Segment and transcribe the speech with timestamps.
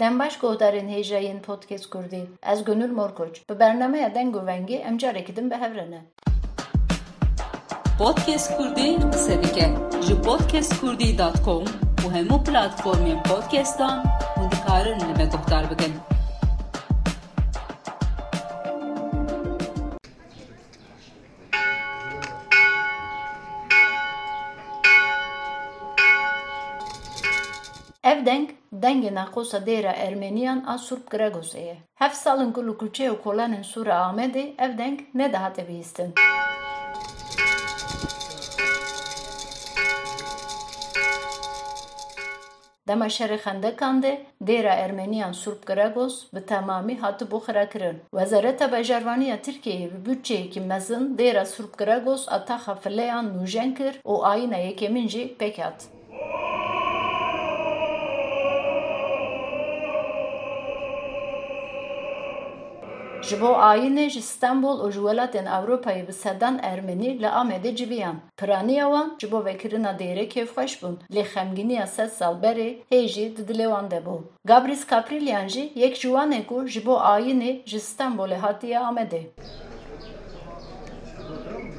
[0.00, 2.26] Dembaş gohdarên hêjayên Podcast Kurdî.
[2.42, 3.48] Ez Gönül Morkoç.
[3.50, 6.04] Bi bernameya deng û vengê em carekî din bihevrine.
[7.98, 9.70] Podcast Kurdî qise dike
[10.06, 11.64] ji podcastkurdî.com
[12.04, 14.04] û hemû platformên podcastan
[14.36, 15.30] hûn dikarin li me
[28.82, 31.76] dengê naqosa dêra Ermeniyan a Surp Gregosê ye.
[32.00, 36.14] Heft salên ku li kulçe û kolanên Sûra Amedê ev deng nedihate bihîstin.
[42.88, 44.26] Dema şerê xendekan de
[44.84, 47.96] Ermeniyan Surp Gregos bi temamî hatibû xirakirin.
[48.10, 54.22] Wezareta Bejarvaniya Tirkiyeyê bi bütçeyekî mezin dêra Surp Gregos a taxa fileyan nûjen kir û
[54.22, 55.36] ayîna yekemîn jî.
[63.28, 68.16] Ji bo ayînê ji Stenbol û ji welatên Ewropayê bi sedan Ermenî li Amedê civiyan.
[68.38, 70.94] Piraniya wan ji bo vekirina dêrê kêfxweş bûn.
[71.14, 74.16] Lê xemgîniya sed sal berê hê jî di dilê wan de bû.
[74.44, 79.22] Gabris Kaprilyan jî yek ji wan e ku ji bo ayînê ji Stenbolê hatiye Amedê.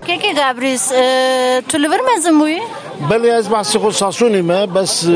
[0.07, 0.89] Keke Gabris,
[1.69, 2.61] tu li vir mezin bûyî?
[3.08, 5.06] بله از بحث خود ساسونیمه بس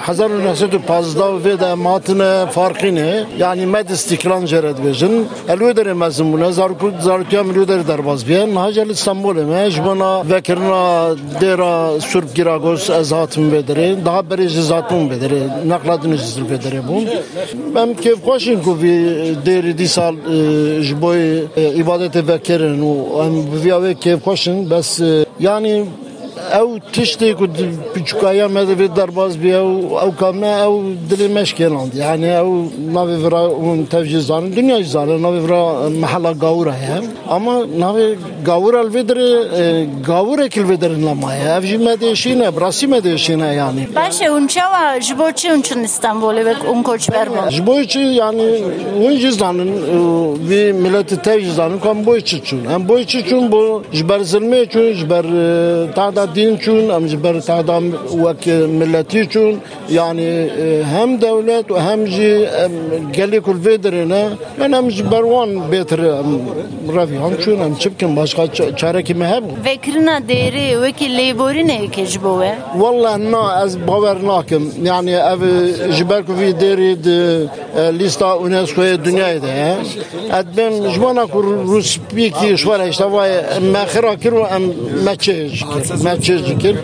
[0.00, 5.72] هزار و نهصد و پازده و ویده ماتنه فرقینه یعنی مد استیکلان جرد بیجن الوی
[5.72, 11.98] داره مزمونه زارکو زارکیا ملیو داره در باز بیان هاجل استانبول ما جبنا وکرنا دیرا
[12.00, 17.08] سرب گیراگوس از هاتم بدره daha beri zatım bedere nakladını jizil bedere bun
[17.74, 18.94] ben keyif hoşin ku vi
[19.46, 20.14] deri di sal
[20.82, 21.38] jboy
[21.76, 25.00] ibadete vekerin u em vi keyif hoşin bes
[25.40, 25.84] yani
[26.46, 27.56] او تشتي كنت
[27.96, 33.42] بتشكايا ماذا في الدرباز بيا او كامنا او دلي مشكلة يعني او نافي فرا
[33.90, 37.02] تفجي زان دنيا زان نافي فرا محل قاورة هي
[37.36, 39.18] اما نافي قاورة الفدر
[40.08, 44.98] قاورة كل فدر لما هي افجي ما ديشينا براسي ما ديشينا يعني باشه اونچا و
[44.98, 47.50] جبو چی اونچن استانبول'e ve un koç verme.
[47.50, 48.48] جبوي چي يعني
[49.00, 49.70] وين جزانن
[50.48, 55.24] في ملت تفجي زان كم بوي چون هم بوي چون بو جبر زلمي چون جبر
[55.96, 57.94] تعداد دين چون ام جبر تعدام
[58.24, 59.60] وك ملتي چون
[59.90, 60.28] يعني
[60.82, 62.46] هم دولت وهم جي
[63.16, 66.00] قالي كل فيدرنا يعني هم جبروان بيتر
[66.88, 71.88] رافي هم چون هم چبكن başka çare ki mehab Vekirina değeri ve ki leyboru ne
[71.88, 72.52] ki jbo ve?
[72.78, 75.40] والله نا از باور ناکم يعني اف
[75.98, 77.48] جبر کو في ديري دي
[77.98, 79.76] ليستا اونسكو دنيا ده
[80.30, 84.46] ادبن جوانا كو روس بيكي شوارا اشتواي ما خرا كرو
[86.27, 86.75] çeşir.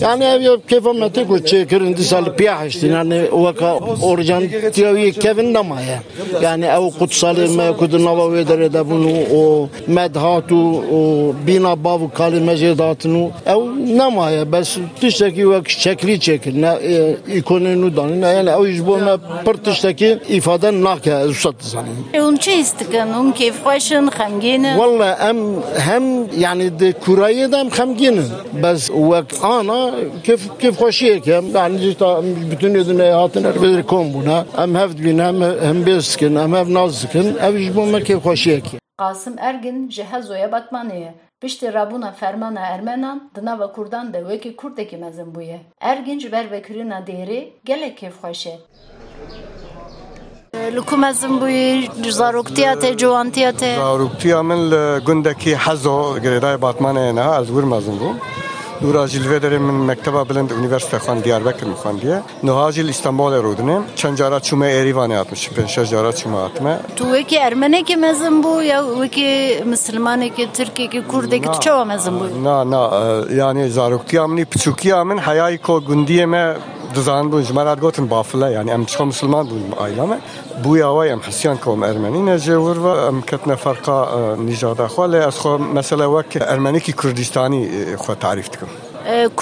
[0.00, 4.42] Yani ev yok kefameti ku çekir indi sal piyah işte yani o vaka orjan
[4.74, 5.98] diyor kevin de ma ya.
[6.42, 10.56] Yani ev kutsalı mevkudu nava vedere de bunu o medhatu
[10.98, 13.60] o bina bavu kalimece datını ev
[13.96, 19.18] ne ma ya bes tişteki vak şekli çekir ne e, ikonunu danın yani ev yüzbona
[19.44, 21.86] pırtıştaki ifade nakya usat zanın.
[22.12, 24.78] E, ev çe istikan um keyif başın hangini.
[24.78, 25.36] Valla hem
[25.78, 26.04] hem
[26.40, 28.20] yani de kurayı da hem hangini.
[28.62, 28.81] Bes
[29.43, 32.03] انا كيف كيف خوشيه كم يعني جيت
[32.51, 37.37] bütün dünya hatın erbedir kom buna em hevd bin hem hem beskin hem hev nazkin
[37.41, 41.11] ev jibon me keyf خوشيه ki Qasım Ergin ji Hezoya Batmaniyê.
[41.41, 45.59] Piştî rabûna fermana Ermenan di nava Kurdan de wekî Kurdekî mezin bûye.
[45.81, 48.57] Ergin ji ber vekirina dêrê gelek kêfxweş e.
[50.75, 53.75] Li ku mezin bûyî zaroktiya te ciwantiya te?
[53.75, 56.17] Zaroktiya min li gundekî Hezo
[58.82, 64.16] دورا جلوه داره من مکتب بلند اونیورسیته خوان دیاربکر مخواندیه نها جل استانبول رودنه چند
[64.16, 66.78] جارا چومه ایریوانه آتمش پنج جارا چومه آتمه.
[66.96, 71.58] تو وکی ارمنه که مزم بو یا وکی مسلمانه که ترکی که کرده که تو
[71.58, 76.56] چوا مزم بو؟ نه نه یعنی زاروکی امنی پچوکی امن حیای کو گندیه مه
[76.94, 80.16] دوزان بون جمرات گوتن بافله یعنی ام چه مسلمان بون ایلامه
[80.62, 85.58] بوی آوای ام حسیان کوم ارمنی نجه و ام کتن فرقا نجادا خواله از خو
[85.58, 88.66] مثلا وک ارمنی کی کردستانی خو تعریف تکم.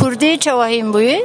[0.00, 1.20] کردی چواهیم بوی؟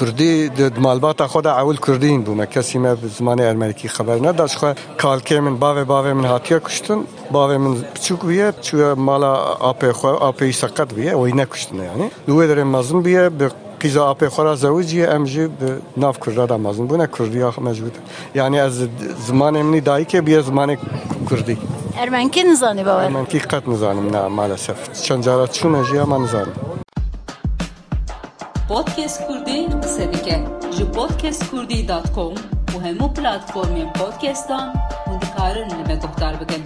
[0.00, 4.56] کردی د مالبات خود اول کردی این بوم کسی مه زمان ارمنی کی خبر نداشت.
[4.56, 6.98] خو کالکه من باوه باوه من هاتیه کشتن.
[7.30, 9.34] باوه من چوک بیه چوه مالا
[9.70, 11.14] آپه خو آپه ایسا قد بیه.
[11.14, 12.10] و اینه کشتنه یعنی.
[12.26, 13.28] دوه درم مزم بیه
[13.83, 17.97] قیزا آپی خورا زوجیه امجی به ناف کرد دا مازن بونه کردی آخ موجود
[18.35, 18.87] یعنی از
[19.27, 20.77] زمان منی دایی که بیه زمان
[21.29, 21.57] کردی
[22.03, 23.09] Ermenki nizanî bawer.
[23.11, 26.53] من کی قط نزانم نه مالسف چند جارات چون اجی اما نزانم
[28.69, 30.37] Podcast Kurdî qise dike
[30.77, 32.33] ji podcastkurdî.com
[32.75, 34.67] û hemû platformên podcastan
[35.05, 36.63] hûn dikarin li me guhdar bikin.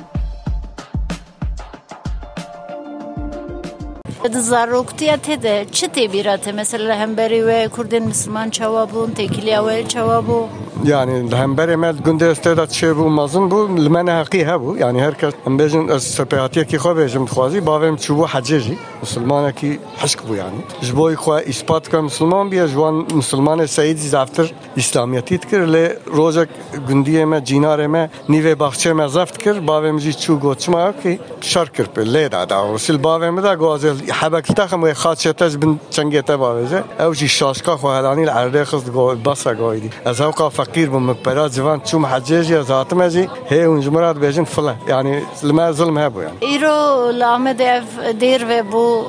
[4.32, 10.46] Zaroktiya de çi têbîrat e mesela hemberî we Kurdên Müslüman têkiliya we çawa bû?
[10.84, 15.58] Yani hember emel günde isteda çe bu mazın bu limene haqi hebu yani herkes em
[15.58, 20.56] bejin ez sepahatiye ki xwe bejim dixwazi bavem çubu haceci Müslümana ki hışk bu yani.
[20.82, 26.48] Jboy xwe ispat ka Müslüman biye jwan Müslüman seyid zaftir İslamiyeti tkir le rojak
[26.88, 29.66] gündiye me cinar me nive bahçe me zaft kir.
[29.66, 32.12] Bavem ji çu goçma ki şar kir pe.
[32.12, 37.28] Le da da usil bavem da gozel حبك تخم خاط شتاش بن تشنجيتا بارجة أوجي
[37.28, 42.06] شاشكا خو هلاني العرية خص جو بصا جويدي از هوقا فقير بم براد جوان تشوم
[42.06, 46.32] حجاجي از هاتمجي هي ونجمرات بيجن فلا يعني یعنی لما ظلم هبو یعنی.
[46.42, 49.04] يعني إيرو دیر دير بو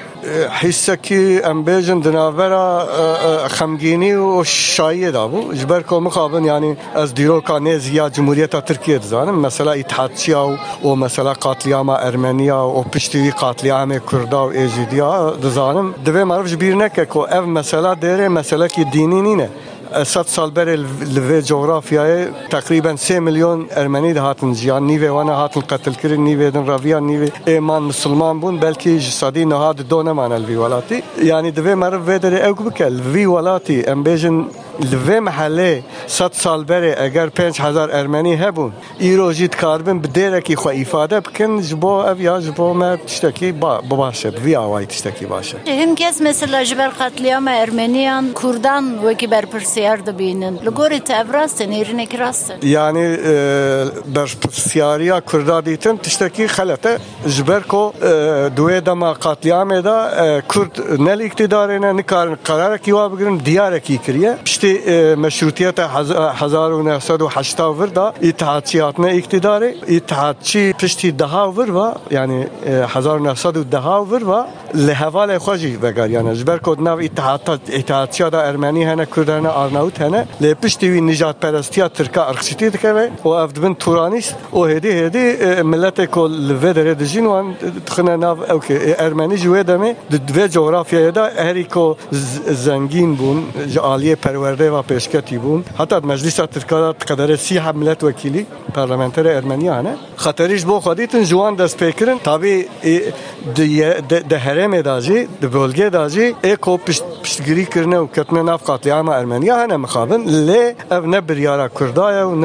[0.49, 8.47] حسكي ام بيجن دنافرا خمگيني وشاية دابو جبركو مخابن يعني از ديرو كان زيا جمهورية
[8.47, 16.88] تركيا دزانم مثلا اتحادشيا ومثلا قاتلياما ارمينيا وبشتوي قاتلياما كردا وايجيديا دزانم دبي معرف جبيرنا
[16.88, 19.49] كو اف مثلا ديري مثلا كي ديني نينه
[19.94, 20.75] صد سال بر
[21.16, 24.84] لوی جغرافیای تقریبا سه میلیون ارمنی هاتن جیان.
[24.84, 29.75] نیوه وأنا هاتن قتل کرد نیوه دن رویا نیوه ایمان مسلمان بون بلکه جسادی نهاد
[29.75, 31.04] دو نمان الوی ولاتی.
[31.24, 34.45] یعنی دوی مرو وی داره اوگ بکه الوی ولاتی ام بیجن
[34.93, 40.56] لوی محله صد سال بره اگر پنج هزار ارمنی هبون ایرو جید کاربن بدیره کی
[40.56, 45.56] خو ifade بکن جبو اف یا جبو ما تشتکی با باشه وی آوای تشتکی باشه
[45.67, 50.59] Him kes mesela ji ber qetliyama Ermeniyan Kurdan wekî berpirsiyar dibînin.
[50.67, 52.69] Li gorî te ev rast e nêrînekî rast e.
[52.69, 53.35] Yani e,
[54.06, 58.06] bersiyariya Kurda dîtin tiştekî xelete ji ber ku e,
[58.56, 60.43] duê dema qatliamê da e,
[65.18, 74.44] مشروطیت 1980 دا اتحادیات نه اقتدار اتحادی پشتی دها ور و یعنی 1910 ور و
[74.74, 80.02] لهوال حواله خوجی وگر یعنی جبر کد نو اتحاد اتحادچیا دا ارمنی هنه کردن ارناوت
[80.02, 85.62] هنه له پشتی وی نجات پرستیا ترکا ارخصتی دکوه و افدبن تورانیس او هدی هدی
[85.62, 87.56] ملت کل ودره دجین وان
[87.86, 91.68] تخنه ناو اوکی ارمنی جوه دمه دو جغرافیه دا هری
[92.66, 93.44] زنگین بون
[93.74, 95.65] جالیه پرور کردeva پیشکتی بود.
[95.80, 102.18] حتی مجلس ترکارات قدر سی حملت وکیلی پارلمانتر ارمنیانه خطریش بو خودیتن جوان دست پیکرن
[102.19, 102.65] تابی
[104.30, 106.77] ده هرم داجی ده بولگه داجی اکو
[107.24, 112.36] پشتگیری کرنه و کتنه ناف قاتلیام ارمنیا هنه مخابن لی او نه بریارا کردایه و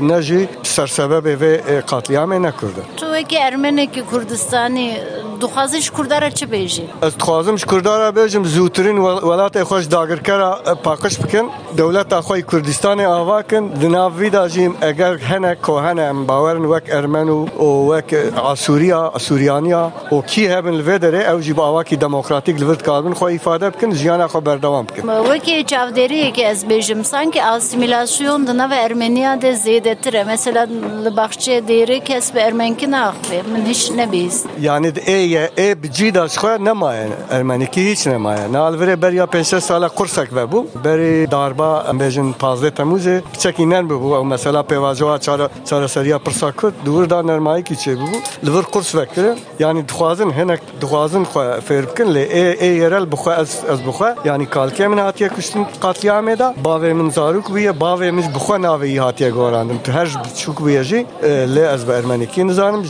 [0.00, 2.82] نه جی سرسبب و قاتلیام نکرده
[3.12, 4.58] dîtin ji wan destpêkirin tabî di herêmê da jî di bölgê da jî ê ku
[4.58, 4.72] piştgirî kirine û ketine nav qatliama Ermeniya hene mixabin lê ev ne biryara Kurdaya û
[4.72, 6.30] ne ne jî sersebebê vê qatliamê ne Kurd Tu wekî Ermenekî Kurdistanî dixwazî ji Kurdara
[6.30, 6.84] çi bêjî?
[7.02, 8.98] Ez dixwazim ji Kurdara bêjim zûtirîn
[9.28, 10.50] welatê xwe ji dagirkera
[10.84, 15.54] paqij bikin dewleta xwe yê Kurdistanê ava kin di nav vî da jî eger hene
[15.54, 18.08] ku hene em bawerin wek Ermen û û wek
[18.52, 22.78] Asûriya Asûriyaniya û kî hebin li vê derê ew jî bi awakî demokratîk li vir
[22.78, 25.02] dikarbin xwe îfade bikin jiyana xwe berdewam bikin.
[25.02, 30.24] Wekî çavderiyekî ez bêjim sanki asimilasyon di nava Ermeniya de zêdetir e.
[30.24, 30.62] Mesela
[31.04, 33.42] li baxçeyê dêrê kes bi ermenkî naxve.
[33.52, 34.46] Min hiç nebîst.
[34.60, 38.44] Yani ê ye ê bi cî da ji xwe nemaye Ermenîkî hiç nemaye.
[38.56, 40.66] Nalverê beriya pênc şeş sala kursek vebû.
[40.84, 46.52] Berê darba em bêjin pazê Temûzê piçekî nen bibû ew mesela pêvajoya çare çareseriya pirsa
[46.52, 48.18] Kurd dûr da nermayekî çê bibû.
[48.46, 49.38] Li vir kurs vekirin.
[49.58, 53.80] Yani dixwazin hinek dixwazin xwe fêr bikin lê ê ê yerel bi xwe ez ez
[53.86, 58.24] bi xwe yani kalkê min hatiye kuştin qatliamê da bavê min zarok bûye bavê min
[58.34, 59.78] bi xwe navê yî hatiye gorandim.
[59.84, 59.92] Tu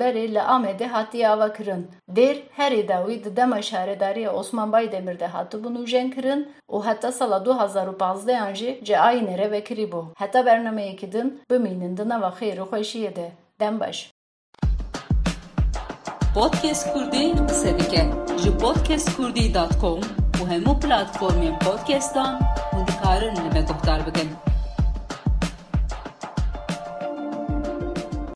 [0.00, 1.90] berê li Amedê hatiye ava kirin.
[2.16, 6.86] Dêr herî da wî di dema şaredariya Osman Baydemir de hatibûn û jên kirin û
[6.86, 10.04] heta sala 2015 jî ci ayinê re vekirî bû.
[10.16, 13.32] Heta bernameyekî din bimînin di nava xêr û xweşiyê de.
[13.60, 14.10] Dem baş.
[16.34, 18.04] Podcast Kurdî qise dike
[18.42, 20.00] ji podcastkurdî.com
[20.40, 22.40] û hemû platformên podcastan
[22.72, 24.51] hûn dikarin li me guhdar.